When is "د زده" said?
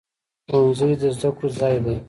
1.01-1.29